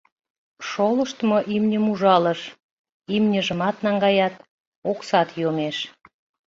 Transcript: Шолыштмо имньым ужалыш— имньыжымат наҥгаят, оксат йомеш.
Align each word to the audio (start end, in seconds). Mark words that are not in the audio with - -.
Шолыштмо 0.69 1.37
имньым 1.55 1.85
ужалыш— 1.91 2.41
имньыжымат 3.15 3.75
наҥгаят, 3.85 4.33
оксат 4.91 5.29
йомеш. 5.41 5.77